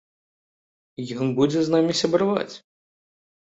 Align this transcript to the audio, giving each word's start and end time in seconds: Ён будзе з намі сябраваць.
Ён 1.25 1.33
будзе 1.41 1.59
з 1.67 1.75
намі 1.75 1.93
сябраваць. 2.01 2.49